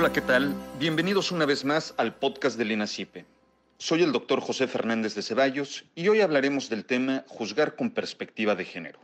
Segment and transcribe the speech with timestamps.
[0.00, 0.54] Hola, ¿qué tal?
[0.78, 3.24] Bienvenidos una vez más al podcast del INACIPE.
[3.78, 8.54] Soy el doctor José Fernández de Ceballos y hoy hablaremos del tema juzgar con perspectiva
[8.54, 9.00] de género.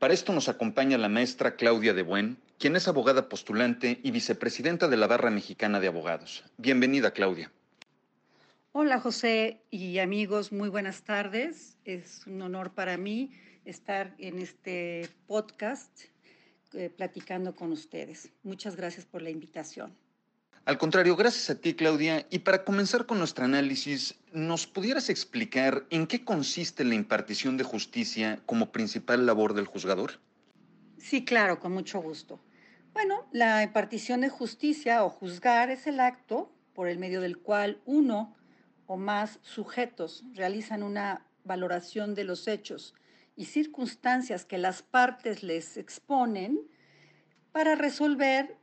[0.00, 4.88] Para esto nos acompaña la maestra Claudia de Buen, quien es abogada postulante y vicepresidenta
[4.88, 6.42] de la Barra Mexicana de Abogados.
[6.56, 7.52] Bienvenida, Claudia.
[8.72, 11.76] Hola, José y amigos, muy buenas tardes.
[11.84, 13.30] Es un honor para mí
[13.64, 16.12] estar en este podcast
[16.74, 18.30] eh, platicando con ustedes.
[18.42, 19.94] Muchas gracias por la invitación.
[20.64, 22.26] Al contrario, gracias a ti, Claudia.
[22.30, 27.64] Y para comenzar con nuestro análisis, ¿nos pudieras explicar en qué consiste la impartición de
[27.64, 30.20] justicia como principal labor del juzgador?
[30.96, 32.40] Sí, claro, con mucho gusto.
[32.94, 37.82] Bueno, la impartición de justicia o juzgar es el acto por el medio del cual
[37.84, 38.34] uno
[38.86, 42.94] o más sujetos realizan una valoración de los hechos
[43.36, 46.60] y circunstancias que las partes les exponen
[47.52, 48.56] para resolver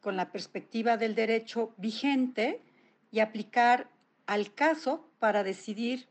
[0.00, 2.62] con la perspectiva del derecho vigente
[3.10, 3.90] y aplicar
[4.26, 6.08] al caso para decidir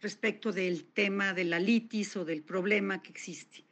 [0.00, 3.64] respecto del tema de la litis o del problema que existe.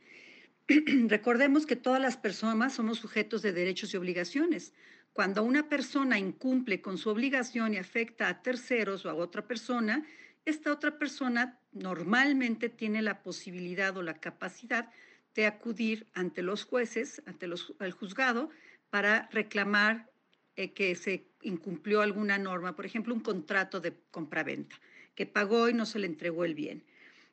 [1.09, 4.73] Recordemos que todas las personas somos sujetos de derechos y obligaciones.
[5.13, 10.05] Cuando una persona incumple con su obligación y afecta a terceros o a otra persona,
[10.45, 14.91] esta otra persona normalmente tiene la posibilidad o la capacidad
[15.35, 18.51] de acudir ante los jueces, ante los, el juzgado,
[18.91, 20.11] para reclamar
[20.57, 24.77] eh, que se incumplió alguna norma, por ejemplo, un contrato de compraventa,
[25.15, 26.83] que pagó y no se le entregó el bien.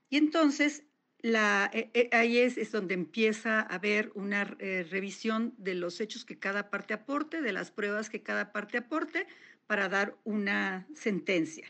[0.09, 0.83] Y entonces
[1.23, 6.37] eh, eh, ahí es, es, donde empieza a haber una revisión de los hechos que
[6.37, 9.25] cada parte aporte, de las pruebas que cada parte aporte,
[9.65, 11.65] para dar una sentencia.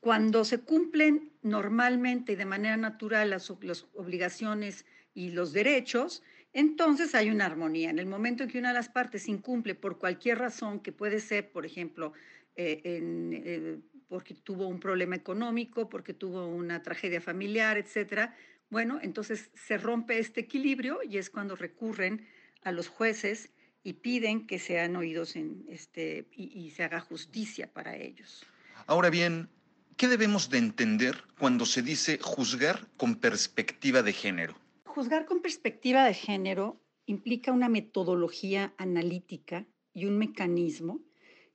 [0.08, 7.14] Cuando se cumplen normalmente y de manera natural las, las obligaciones y los derechos, entonces
[7.14, 7.90] hay una armonía.
[7.90, 11.20] En el momento en que una de las partes incumple por cualquier razón, que puede
[11.20, 12.14] ser, por ejemplo,
[12.56, 18.34] eh, eh, porque tuvo un problema económico, porque tuvo una tragedia familiar, etcétera,
[18.70, 22.26] bueno, entonces se rompe este equilibrio y es cuando recurren
[22.64, 23.50] a los jueces
[23.84, 28.48] y piden que sean oídos en este, y, y se haga justicia para ellos.
[28.86, 29.50] Ahora bien,
[29.98, 34.56] ¿qué debemos de entender cuando se dice juzgar con perspectiva de género?
[34.86, 41.02] Juzgar con perspectiva de género implica una metodología analítica y un mecanismo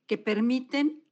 [0.07, 1.03] que permiten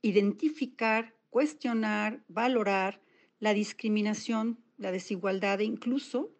[0.00, 3.02] identificar, cuestionar, valorar
[3.38, 6.30] la discriminación, la desigualdad e incluso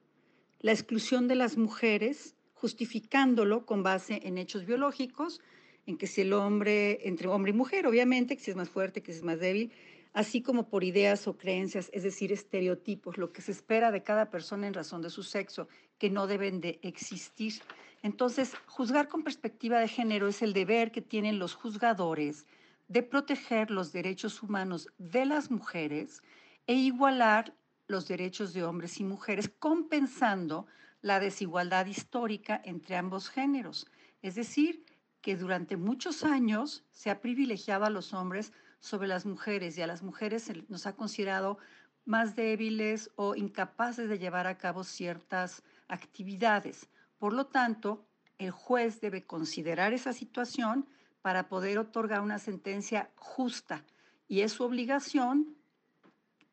[0.60, 5.41] la exclusión de las mujeres, justificándolo con base en hechos biológicos,
[5.87, 9.03] en que si el hombre, entre hombre y mujer, obviamente, que si es más fuerte,
[9.03, 9.72] que si es más débil,
[10.12, 14.31] así como por ideas o creencias, es decir, estereotipos, lo que se espera de cada
[14.31, 17.54] persona en razón de su sexo, que no deben de existir.
[18.03, 22.47] Entonces, juzgar con perspectiva de género es el deber que tienen los juzgadores
[22.88, 26.22] de proteger los derechos humanos de las mujeres
[26.66, 27.54] e igualar
[27.87, 30.66] los derechos de hombres y mujeres, compensando
[31.00, 33.87] la desigualdad histórica entre ambos géneros.
[34.20, 34.84] Es decir,
[35.22, 39.87] que durante muchos años se ha privilegiado a los hombres sobre las mujeres y a
[39.87, 41.59] las mujeres nos ha considerado
[42.05, 46.88] más débiles o incapaces de llevar a cabo ciertas actividades.
[47.19, 48.05] Por lo tanto,
[48.38, 50.87] el juez debe considerar esa situación
[51.22, 53.84] para poder otorgar una sentencia justa
[54.27, 55.56] y es su obligación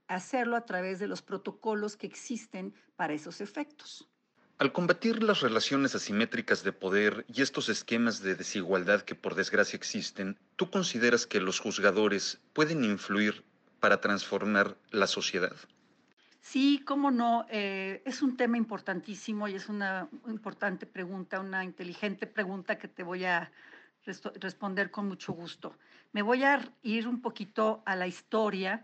[0.08, 4.09] hacerlo a través de los protocolos que existen para esos efectos.
[4.60, 9.78] Al combatir las relaciones asimétricas de poder y estos esquemas de desigualdad que por desgracia
[9.78, 13.46] existen, ¿tú consideras que los juzgadores pueden influir
[13.80, 15.56] para transformar la sociedad?
[16.42, 17.46] Sí, cómo no.
[17.50, 23.04] Eh, es un tema importantísimo y es una importante pregunta, una inteligente pregunta que te
[23.04, 23.50] voy a
[24.42, 25.78] responder con mucho gusto.
[26.12, 28.84] Me voy a ir un poquito a la historia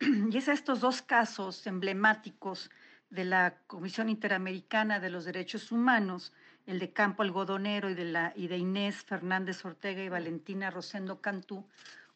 [0.00, 2.72] y es a estos dos casos emblemáticos
[3.12, 6.32] de la Comisión Interamericana de los Derechos Humanos,
[6.66, 11.66] el de Campo Algodonero y de, Inés Fernández Ortega y Valentina Rosendo Cantú,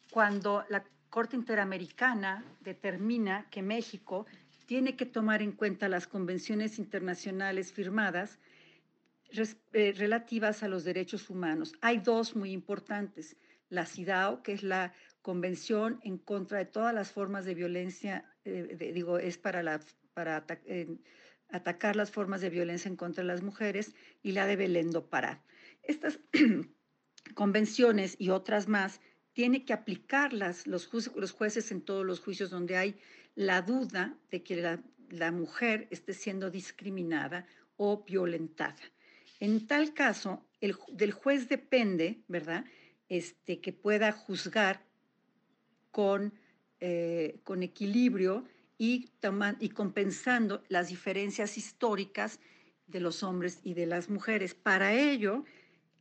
[0.09, 4.25] cuando la Corte Interamericana determina que México
[4.65, 8.39] tiene que tomar en cuenta las convenciones internacionales firmadas
[9.73, 11.75] eh, relativas a los derechos humanos.
[11.81, 13.37] Hay dos muy importantes.
[13.69, 18.91] La CIDAO, que es la Convención en contra de todas las formas de violencia, eh,
[18.95, 19.81] digo, es para la
[20.17, 20.43] para
[21.49, 23.93] atacar las formas de violencia en contra de las mujeres
[24.23, 25.07] y la de Belén do.
[25.83, 26.17] Estas
[27.35, 28.99] convenciones y otras más
[29.33, 32.95] tiene que aplicarlas los, los, jueces en todos los juicios donde hay
[33.35, 34.81] la duda de que la,
[35.11, 38.81] la mujer esté siendo discriminada o violentada.
[39.39, 40.47] En tal caso,
[40.87, 42.65] del juez depende, ¿verdad?
[43.07, 44.83] Este, que pueda juzgar
[45.91, 46.33] con,
[46.79, 48.47] eh, con equilibrio
[48.77, 49.09] y,
[49.73, 52.39] compensando las diferencias históricas
[52.85, 54.53] de los hombres y de las mujeres.
[54.53, 55.43] Para ello,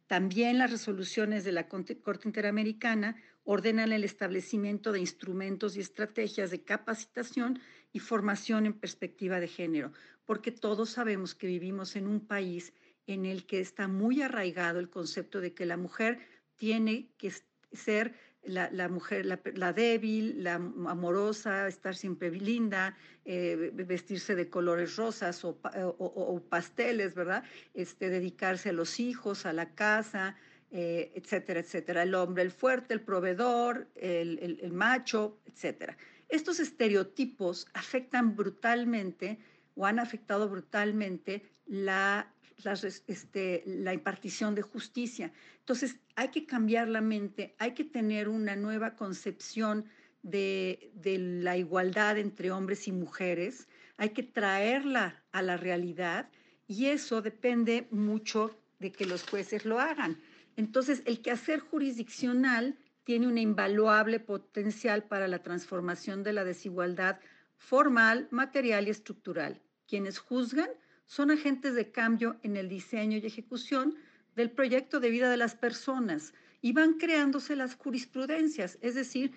[0.06, 6.62] también las resoluciones de la Corte Interamericana ordenan el establecimiento de instrumentos y estrategias de
[6.62, 7.60] capacitación
[7.92, 9.92] y formación en perspectiva de género,
[10.24, 12.72] porque todos sabemos que vivimos en un país
[13.06, 16.18] en el que está muy arraigado el concepto de que la mujer
[16.56, 17.32] tiene que
[17.72, 18.14] ser
[18.46, 25.56] la, mujer, la, débil, la amorosa, estar siempre linda, eh, vestirse de colores rosas o,
[26.48, 27.44] pasteles, ¿verdad?
[27.74, 30.36] Este, dedicarse a los hijos, a la casa,
[30.70, 32.02] eh, etcétera, etcétera.
[32.02, 35.96] El hombre, el fuerte, el proveedor, el, el macho, etcétera.
[36.28, 39.38] Estos estereotipos afectan brutalmente
[39.74, 42.32] o han afectado brutalmente la
[42.64, 45.32] este, la impartición de justicia.
[45.58, 49.84] Entonces, hay que cambiar la mente, hay que tener una nueva concepción
[50.22, 50.90] de,
[51.42, 56.28] la igualdad entre hombres y mujeres, hay que traerla a la realidad
[56.66, 60.20] y eso depende mucho de que los jueces lo hagan.
[60.56, 67.20] Entonces, el quehacer jurisdiccional tiene un invaluable potencial para la transformación de la desigualdad
[67.56, 69.62] formal, material y estructural.
[69.86, 70.68] Quienes juzgan
[71.06, 73.94] son agentes de cambio en el diseño y ejecución
[74.34, 79.32] del proyecto de vida de las personas y van creándose las jurisprudencias, es decir,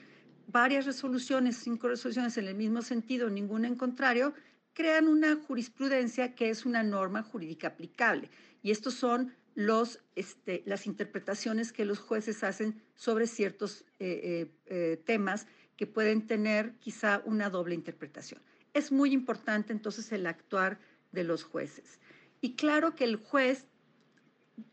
[0.48, 4.34] varias resoluciones, cinco resoluciones en el mismo sentido, ninguna en contrario,
[4.74, 8.30] crean una jurisprudencia que es una norma jurídica aplicable.
[8.62, 14.52] Y estos son los, este, las interpretaciones que los jueces hacen sobre ciertos eh, eh,
[14.66, 18.42] eh, temas que pueden tener quizá una doble interpretación.
[18.74, 20.80] Es muy importante entonces el actuar
[21.12, 22.00] de los jueces.
[22.42, 23.66] Y claro que el juez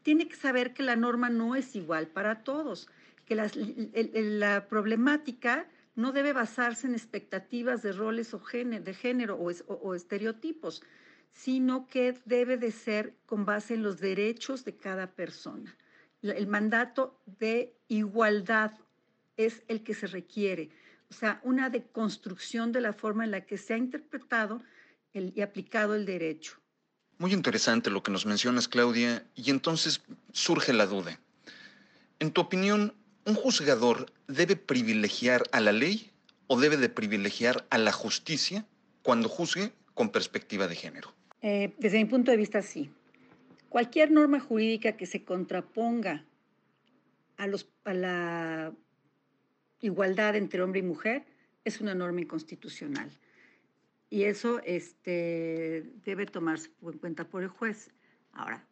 [0.03, 2.89] tiene que saber que la norma no es igual para todos,
[3.25, 9.95] que la problemática no debe basarse en expectativas de roles o género, de género o,
[9.95, 10.83] estereotipos,
[11.33, 15.77] sino que debe de ser con base en los derechos de cada persona.
[16.23, 18.73] El mandato de igualdad
[19.37, 20.71] es el que se requiere,
[21.11, 24.63] o sea, una deconstrucción de la forma en la que se ha interpretado
[25.17, 26.61] y aplicado el derecho.
[27.19, 30.03] Muy interesante lo que nos mencionas, Claudia, y entonces
[30.33, 31.19] surge la duda.
[32.19, 36.13] En tu opinión, ¿un juzgador debe privilegiar a la ley
[36.47, 38.67] o debe de privilegiar a la justicia
[39.03, 41.15] cuando juzgue con perspectiva de género?
[41.41, 42.91] Eh, desde mi punto de vista, sí.
[43.71, 46.25] Cualquier norma jurídica que se contraponga
[47.37, 48.73] a, los, a la
[49.81, 51.25] igualdad entre hombre y mujer
[51.65, 53.11] es una norma inconstitucional
[54.09, 57.91] y eso este, debe tomarse en cuenta por el juez.
[58.33, 58.67] Ahora,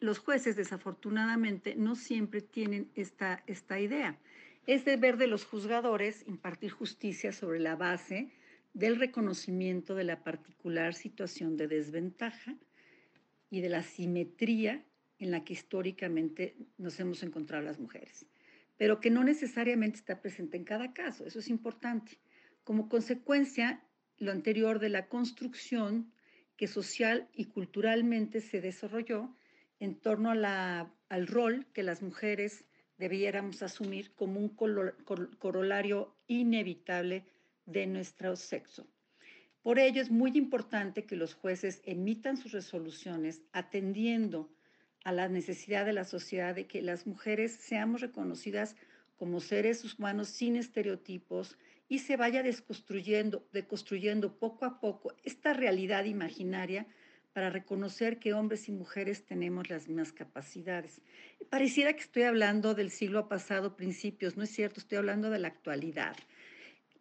[0.00, 4.18] los jueces desafortunadamente no siempre tienen esta, esta idea.
[4.66, 8.32] Es deber de los juzgadores impartir justicia sobre la base
[8.74, 12.56] del reconocimiento de la particular situación de desventaja
[13.50, 14.82] y de la simetría
[15.18, 18.26] en la que históricamente nos hemos encontrado las mujeres,
[18.78, 22.18] pero que no necesariamente está presente en cada caso, eso es importante
[22.64, 23.82] como consecuencia
[24.18, 26.12] lo anterior de la construcción
[26.56, 29.34] que social y culturalmente se desarrolló
[29.80, 32.64] en torno al rol que las mujeres
[32.98, 34.48] debiéramos asumir como un
[35.38, 37.24] corolario inevitable
[37.66, 38.86] de nuestro sexo.
[39.62, 44.52] Por ello es muy importante que los jueces emitan sus resoluciones atendiendo
[45.04, 48.76] a la necesidad de la sociedad de que las mujeres seamos reconocidas
[49.16, 51.56] como seres humanos sin estereotipos,
[51.92, 56.86] y se vaya desconstruyendo, deconstruyendo poco a poco esta realidad imaginaria
[57.34, 61.02] para reconocer que hombres y mujeres tenemos las mismas capacidades.
[61.50, 65.48] Pareciera que estoy hablando del siglo pasado, principios, no es cierto, estoy hablando de la
[65.48, 66.16] actualidad.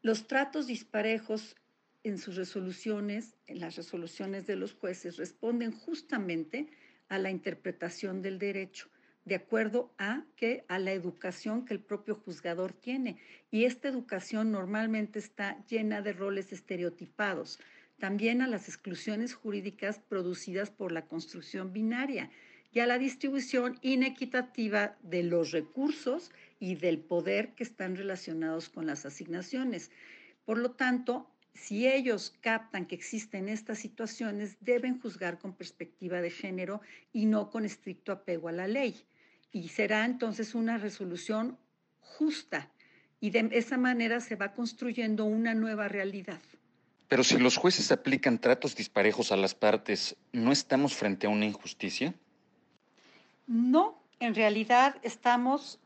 [0.02, 1.56] Los tratos disparejos
[2.04, 6.68] en sus resoluciones, en las resoluciones de los jueces, responden justamente
[7.08, 8.90] a la interpretación del derecho
[9.26, 13.18] de acuerdo a que a la educación que el propio juzgador tiene
[13.52, 17.60] y esta educación normalmente está llena de roles estereotipados,
[18.00, 22.32] también a las exclusiones jurídicas producidas por la construcción binaria
[22.72, 28.88] y a la distribución inequitativa de los recursos y del poder que están relacionados con
[28.88, 29.92] las asignaciones.
[30.46, 36.32] Por lo tanto, si ellos captan que existen estas situaciones, deben juzgar con perspectiva de
[36.32, 36.82] género
[37.14, 38.96] y no con estricto apego a la ley
[39.52, 41.58] y será entonces una resolución
[42.00, 42.70] justa
[43.20, 46.40] y de esa manera se va construyendo una nueva realidad.
[47.08, 51.46] Pero si los jueces aplican tratos disparejos a las partes, ¿no estamos frente a una
[51.46, 52.14] injusticia?
[53.48, 55.78] No, en realidad estamos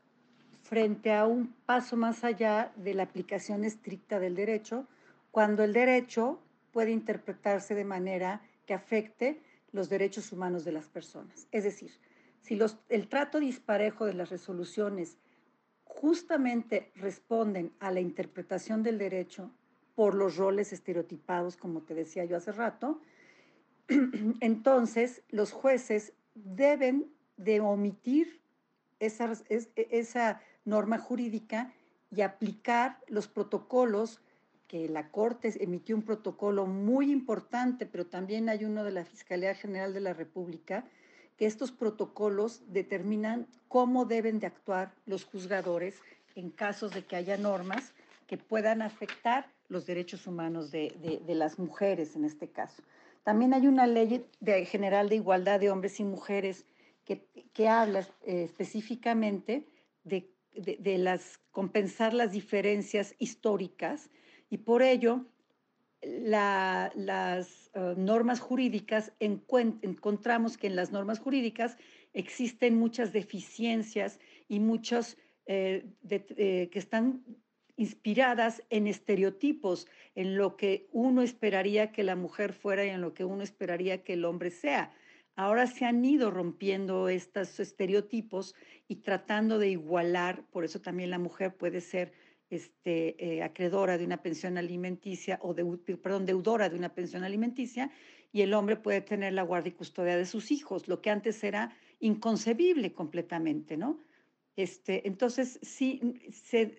[0.63, 4.87] frente a un paso más allá de la aplicación estricta del derecho,
[5.31, 6.39] cuando el derecho
[6.71, 9.41] puede interpretarse de manera que afecte
[9.71, 11.47] los derechos humanos de las personas.
[11.51, 11.91] Es decir,
[12.45, 12.59] si
[12.89, 15.17] el trato disparejo de las resoluciones
[15.83, 19.49] justamente responden a la interpretación del derecho
[19.95, 23.01] por los roles estereotipados, como te decía yo hace rato,
[24.41, 28.39] entonces los jueces deben de omitir
[28.99, 31.73] esa, esa norma jurídica
[32.11, 34.21] y aplicar los protocolos
[34.67, 39.55] que la Corte emitió un protocolo muy importante, pero también hay uno de la Fiscalía
[39.55, 40.85] General de la República,
[41.37, 45.99] que estos protocolos determinan cómo deben de actuar los juzgadores
[46.35, 47.93] en casos de que haya normas
[48.27, 52.83] que puedan afectar los derechos humanos de, las mujeres en este caso.
[53.23, 54.25] También hay una ley
[54.65, 56.65] general de igualdad de hombres y mujeres
[57.05, 59.65] que, habla eh, específicamente
[60.03, 64.09] de, las, compensar las diferencias históricas
[64.49, 65.25] y por ello
[66.05, 71.77] las eh, normas jurídicas, encontramos que en las normas jurídicas
[72.13, 77.23] existen muchas deficiencias y muchos eh, que están
[77.77, 83.13] inspiradas en estereotipos, en lo que uno esperaría que la mujer fuera y en lo
[83.13, 84.91] que uno esperaría que el hombre sea.
[85.35, 88.55] Ahora se han ido rompiendo estos estereotipos
[88.87, 92.13] y tratando de igualar, por eso también la mujer puede ser
[92.49, 97.91] este, eh, acreedora de una pensión alimenticia o perdón, deudora de una pensión alimenticia
[98.31, 101.43] y el hombre puede tener la guardia y custodia de sus hijos, lo que antes
[101.43, 103.99] era inconcebible completamente, ¿no?
[104.55, 106.77] Este, entonces, sí, se,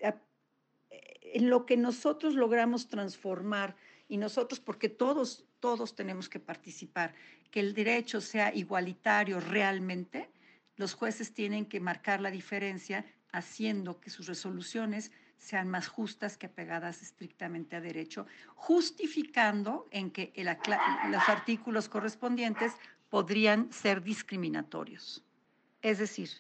[1.33, 3.77] en lo que nosotros logramos transformar
[4.09, 7.15] y nosotros, porque todos, todos tenemos que participar,
[7.51, 10.31] que el derecho sea igualitario realmente,
[10.77, 16.47] los jueces tienen que marcar la diferencia haciendo que sus resoluciones sean más justas que
[16.47, 20.33] apegadas estrictamente a derecho, justificando en que
[21.09, 22.73] los artículos correspondientes
[23.11, 25.23] podrían ser discriminatorios.
[25.83, 26.31] Es decir,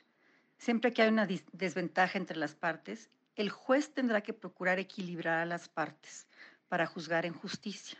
[0.59, 5.47] siempre que hay una desventaja entre las partes, el juez tendrá que procurar equilibrar a
[5.47, 6.26] las partes
[6.69, 7.99] para juzgar en justicia.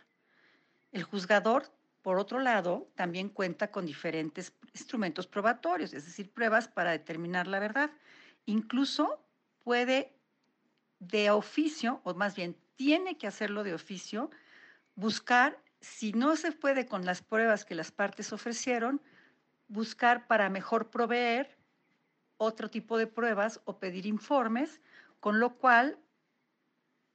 [0.91, 6.91] El juzgador, por otro lado, también cuenta con diferentes instrumentos probatorios, es decir, pruebas para
[6.91, 7.91] determinar la verdad.
[8.45, 9.23] Incluso
[9.63, 10.16] puede
[10.99, 14.29] de oficio, o más bien tiene que hacerlo de oficio,
[14.95, 19.01] buscar, si no se puede con las pruebas que las partes ofrecieron,
[19.67, 21.57] buscar para mejor proveer
[22.37, 24.81] otro tipo de pruebas o pedir informes
[25.19, 25.99] con lo cual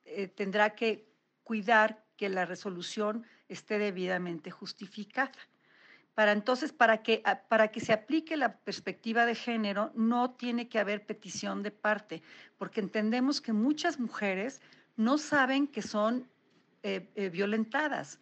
[0.05, 1.09] eh, tendrá que
[1.45, 5.33] cuidar que la resolución esté debidamente justificada.
[6.15, 10.69] Para entonces, para que, ah, para que se aplique la perspectiva de género, no tiene
[10.69, 12.23] que haber petición de parte,
[12.59, 14.61] porque entendemos que muchas mujeres
[14.97, 16.29] no saben que son
[16.83, 18.21] eh, eh, violentadas.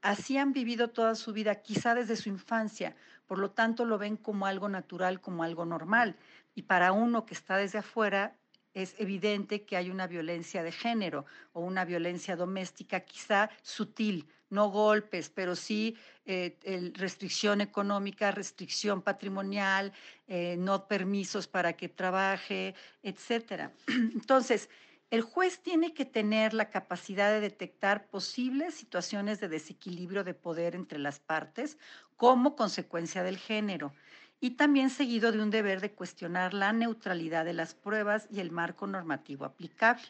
[0.00, 2.94] Así han vivido toda su vida, quizá desde su infancia,
[3.26, 6.16] por lo tanto lo ven como algo natural, como algo normal.
[6.54, 8.36] Y para uno que está desde afuera,
[8.74, 14.70] es evidente que hay una violencia de género o una violencia doméstica quizá sutil, no
[14.70, 16.56] golpes, pero sí eh,
[16.94, 19.92] restricción económica, restricción patrimonial,
[20.28, 23.72] eh, no permisos para que trabaje, etcétera.
[23.88, 24.70] Entonces,
[25.10, 30.74] el juez tiene que tener la capacidad de detectar posibles situaciones de desequilibrio de poder
[30.74, 31.76] entre las partes
[32.16, 33.92] como consecuencia del género
[34.40, 38.50] y también seguido de un deber de cuestionar la neutralidad de las pruebas y el
[38.50, 40.04] marco normativo aplicable,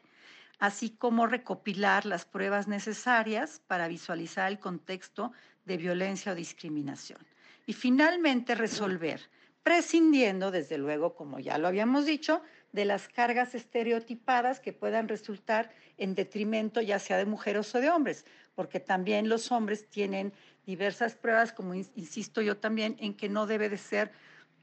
[0.58, 5.32] así como recopilar las pruebas necesarias para visualizar el contexto
[5.64, 7.18] de violencia o discriminación.
[7.66, 9.20] Y finalmente resolver,
[9.62, 12.42] prescindiendo, desde luego, como ya lo habíamos dicho,
[12.72, 17.88] de las cargas estereotipadas que puedan resultar en detrimento ya sea de mujeres o de
[17.88, 20.32] hombres, porque también los hombres tienen
[20.66, 24.12] diversas pruebas, como insisto yo también, en que no debe de ser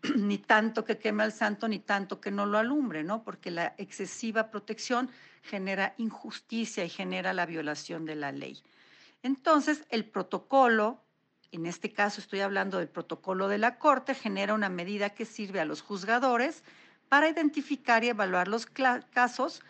[0.15, 3.23] ni tanto que queme al santo, ni tanto que no lo alumbre, ¿no?
[3.23, 5.09] Porque la excesiva protección
[5.43, 8.61] genera injusticia y genera la violación de la ley.
[9.23, 11.01] Entonces, el protocolo,
[11.51, 15.59] en este caso estoy hablando del protocolo de la Corte, genera una medida que sirve
[15.59, 16.63] a los juzgadores
[17.09, 19.61] para identificar y evaluar los casos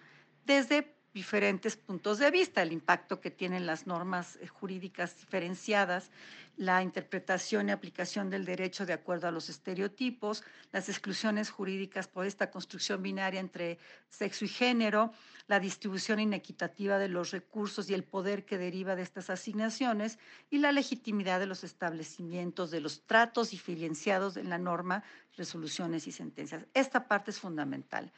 [0.46, 6.10] desde diferentes puntos de vista, el impacto que tienen las normas eh, jurídicas diferenciadas,
[6.56, 12.26] la interpretación y aplicación del derecho de acuerdo a los estereotipos, las exclusiones jurídicas por
[12.26, 15.12] esta construcción binaria entre sexo y género,
[15.48, 20.60] la distribución inequitativa de los recursos y el poder que deriva de estas asignaciones y
[20.60, 25.04] la legitimidad de los establecimientos, de los tratos diferenciados en la norma,
[25.36, 26.66] resoluciones y sentencias.
[26.74, 28.12] Esta parte es fundamental.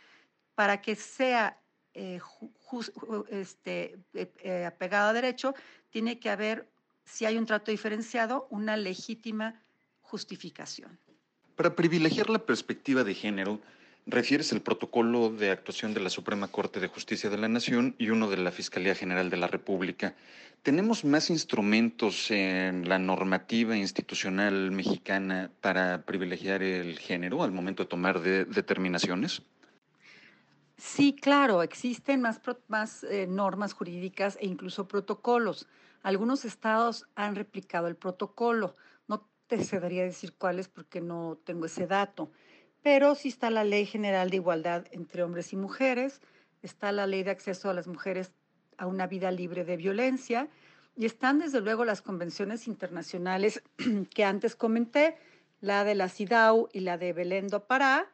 [0.55, 1.62] Para que sea
[1.93, 2.19] eh,
[3.29, 5.53] este, eh, eh, apegado a derecho,
[5.89, 6.67] tiene que haber,
[7.05, 9.61] si hay un trato diferenciado, una legítima
[10.01, 10.97] justificación.
[11.55, 13.59] Para privilegiar la perspectiva de género,
[14.07, 18.09] refieres el protocolo de actuación de la Suprema Corte de Justicia de la Nación y
[18.09, 20.15] uno de la Fiscalía General de la República.
[20.63, 27.89] ¿Tenemos más instrumentos en la normativa institucional mexicana para privilegiar el género al momento de
[27.89, 29.43] tomar determinaciones?
[30.85, 35.65] Sí, claro, existen más, más eh, normas jurídicas e incluso protocolos.
[36.03, 38.75] Algunos estados han replicado el protocolo.
[39.07, 42.31] No te cedería decir cuáles porque no tengo ese dato.
[42.81, 46.19] Pero sí está la Ley General de Igualdad entre Hombres y Mujeres,
[46.61, 48.33] está la Ley de Acceso a las Mujeres
[48.77, 50.49] a una Vida Libre de Violencia
[50.97, 53.63] y están desde luego las convenciones internacionales
[54.13, 55.15] que antes comenté,
[55.61, 58.12] la de la CIDAU y la de Belén do Pará,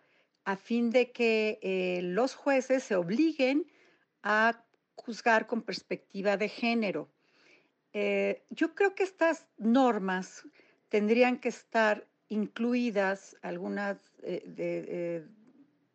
[0.50, 3.68] a fin de que eh, los jueces se obliguen
[4.24, 4.65] a
[4.96, 7.08] juzgar con perspectiva de género.
[7.94, 10.48] Eh, yo creo que estas normas
[10.89, 15.24] tendrían que estar incluidas, algunas eh,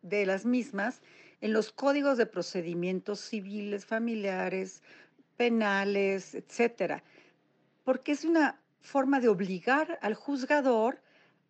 [0.01, 1.01] de, las mismas,
[1.41, 4.83] en los códigos de procedimientos civiles, familiares,
[5.35, 7.03] penales, etcétera,
[7.83, 11.01] porque es una forma de obligar al juzgador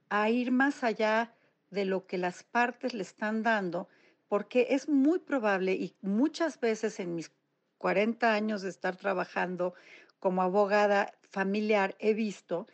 [0.09, 1.34] a ir más allá
[1.75, 3.87] de lo que las partes le están dando,
[4.27, 7.31] porque es muy probable y muchas veces en mis
[7.77, 9.75] 40 años de estar trabajando
[10.17, 12.65] como abogada familiar he visto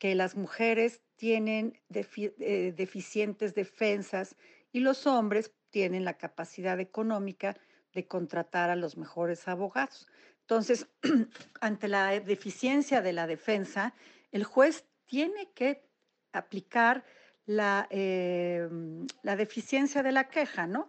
[0.00, 4.34] que las mujeres tienen eh, deficientes defensas
[4.72, 7.56] y los hombres tienen la capacidad económica
[7.92, 10.06] de contratar a los mejores abogados.
[10.40, 10.88] Entonces,
[11.60, 13.94] ante la deficiencia de la defensa,
[14.32, 15.88] el juez tiene que
[16.32, 17.04] aplicar
[17.46, 20.88] la, em, la deficiencia de la queja, ¿no?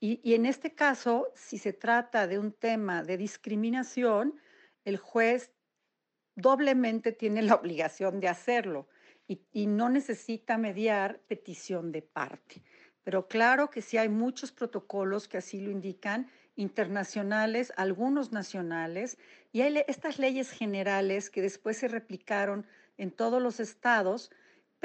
[0.00, 4.38] Y, en este caso, si se trata de un tema de discriminación,
[4.84, 5.50] el juez
[6.36, 8.86] doblemente tiene la obligación de hacerlo
[9.26, 12.62] y, y no necesita mediar petición de parte.
[13.02, 19.16] Pero claro que sí hay muchos protocolos que así lo indican, internacionales, algunos nacionales,
[19.52, 22.66] y hay estas leyes generales que después se replicaron
[22.98, 24.30] en todos los estados,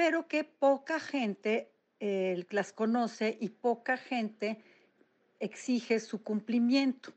[0.00, 4.64] pero que poca gente eh, las conoce y poca gente
[5.40, 7.12] exige su cumplimiento.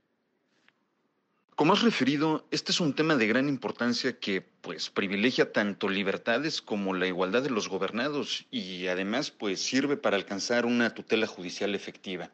[1.56, 6.62] Como has referido, este es un tema de gran importancia que pues privilegia tanto libertades
[6.62, 11.76] como la igualdad de los gobernados y además pues sirve para alcanzar una tutela judicial
[11.76, 12.32] efectiva.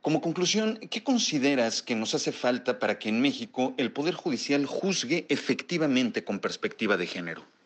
[0.00, 4.66] Como conclusión, ¿qué consideras que nos hace falta para que en México el Poder Judicial
[4.66, 7.57] juzgue efectivamente con perspectiva de género?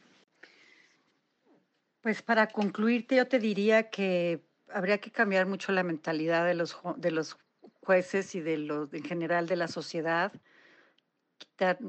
[2.03, 6.77] Pues para concluirte, yo te diría que habría que cambiar mucho la mentalidad de los,
[6.97, 7.39] de los
[7.81, 10.33] jueces y de los, en general de la sociedad,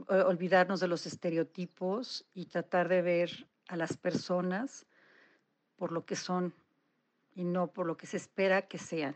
[0.08, 4.86] olvidarnos de los estereotipos y tratar de ver a las personas
[5.78, 6.54] por lo que son
[7.34, 9.16] y no por lo que se espera que sean.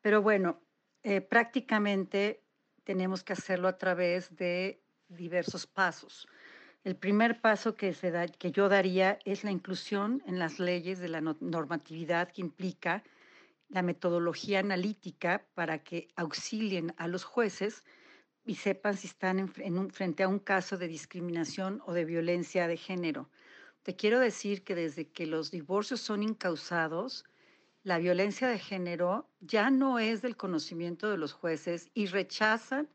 [0.00, 0.62] Pero bueno,
[1.02, 2.42] eh, prácticamente
[2.84, 6.26] tenemos que hacerlo a través de diversos pasos.
[6.86, 11.00] El primer paso que, se da, que yo daría es la inclusión en las leyes
[11.00, 13.02] de la normatividad que implica
[13.68, 17.82] la metodología analítica para que auxilien a los jueces
[18.44, 22.76] y sepan si están en, frente a un caso de discriminación o de violencia de
[22.76, 23.28] género.
[23.82, 27.24] Te quiero decir que desde que los divorcios son incausados,
[27.82, 32.88] la violencia de género ya no es del conocimiento de los jueces y rechazan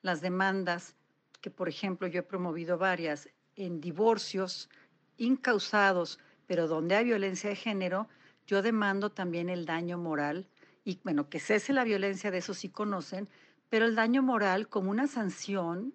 [0.00, 0.96] las demandas
[1.42, 4.68] que, por ejemplo, yo he promovido varias en divorcios
[5.16, 8.08] incausados, pero donde hay violencia de género,
[8.46, 10.48] yo demando también el daño moral
[10.84, 13.28] y, bueno, que cese la violencia, de eso sí conocen,
[13.70, 15.94] pero el daño moral como una sanción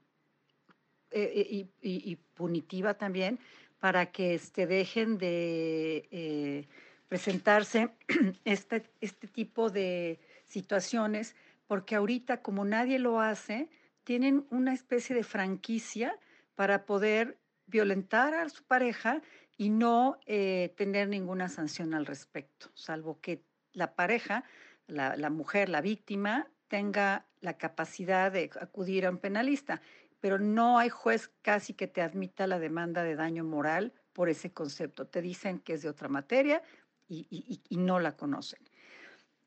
[1.12, 3.39] eh, eh, y, punitiva también
[3.80, 6.67] para que este, dejen de eh,
[7.08, 7.89] presentarse
[8.45, 11.36] este, este tipo de situaciones,
[11.67, 13.69] porque ahorita como nadie lo hace,
[14.04, 16.17] tienen una especie de franquicia
[16.56, 17.38] para poder
[17.69, 19.21] violentar a su pareja
[19.58, 24.43] y no eh, tener ninguna sanción al respecto, salvo que la pareja,
[24.88, 29.82] la, mujer, la víctima, tenga la capacidad de acudir a un penalista,
[30.19, 34.51] pero no hay juez casi que te admita la demanda de daño moral por ese
[34.51, 35.08] concepto.
[35.08, 36.62] Te dicen que es de otra materia
[37.08, 38.60] y, no la conocen.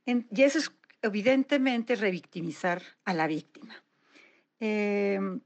[0.07, 3.75] y eso es evidentemente revictimizar a la víctima.
[4.61, 5.41] Em,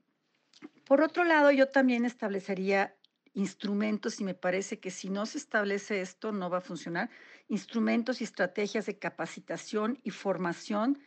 [0.86, 2.96] por otro lado, yo también establecería
[3.34, 7.10] instrumentos y me parece que si no se establece esto no va a funcionar,
[7.48, 10.98] instrumentos y estrategias de capacitación y formación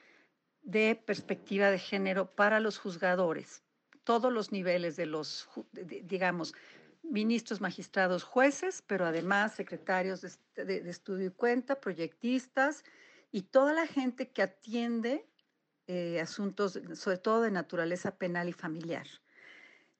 [0.61, 3.63] de perspectiva de género para los juzgadores,
[4.03, 6.53] todos los niveles de los, digamos,
[7.01, 12.83] ministros, magistrados, jueces, pero además secretarios de, estudio y cuenta, proyectistas
[13.31, 15.25] y toda la gente que atiende
[15.87, 19.07] eh, asuntos, sobre todo de naturaleza penal y familiar.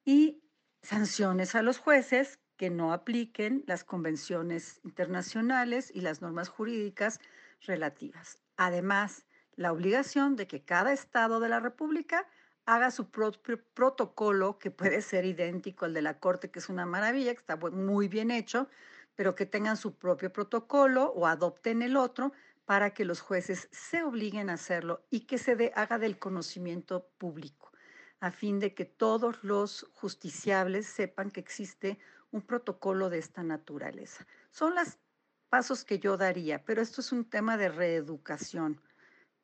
[0.05, 0.41] Y
[0.81, 7.19] sanciones a los jueces que no apliquen las convenciones internacionales y las normas jurídicas
[7.62, 8.41] relativas.
[8.57, 12.27] Además, la obligación de que cada estado de la República
[12.65, 16.85] haga su propio protocolo, que puede ser idéntico al de la Corte, que es una
[16.85, 18.69] maravilla, que está muy bien hecho,
[19.15, 22.31] pero que tengan su propio protocolo o adopten el otro
[22.63, 27.59] para que los jueces se obliguen a hacerlo y que se haga del conocimiento público,
[28.19, 31.99] a fin de que todos los justiciables sepan que existe
[32.32, 34.27] un protocolo de esta naturaleza.
[34.51, 34.97] Son los
[35.49, 38.82] pasos que yo daría, pero esto es un tema de reeducación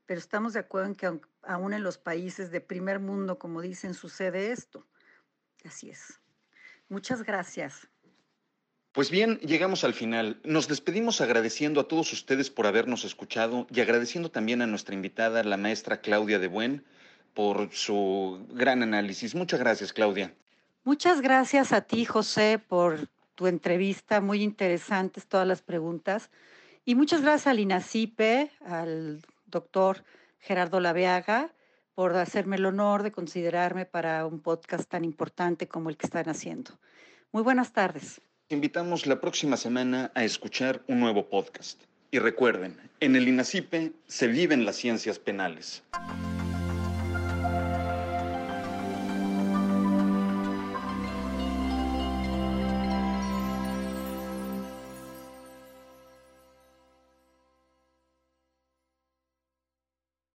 [0.05, 3.93] pero estamos de acuerdo en que aún en los países de primer mundo, como dicen,
[3.93, 4.85] sucede esto.
[5.63, 6.19] Así es.
[6.89, 7.87] Muchas gracias.
[8.91, 10.39] Pues bien, llegamos al final.
[10.43, 15.43] Nos despedimos agradeciendo a todos ustedes por habernos escuchado y agradeciendo también a nuestra invitada,
[15.43, 16.85] la maestra Claudia de Buen,
[17.35, 19.35] por su gran análisis.
[19.35, 20.33] Muchas gracias, Claudia.
[20.83, 24.21] Muchas gracias a ti, José, por tu entrevista.
[24.21, 26.31] Muy interesantes todas las preguntas.
[26.85, 30.03] Y muchas gracias al INACIPE, al doctor
[30.39, 31.51] Gerardo Laveaga
[31.95, 36.29] por hacerme el honor de considerarme para un podcast tan importante como el que están
[36.29, 36.71] haciendo.
[37.31, 38.21] Muy buenas tardes.
[38.49, 41.81] Invitamos la próxima semana a escuchar un nuevo podcast.
[42.11, 45.83] Y recuerden, en el INACIPE se viven las ciencias penales.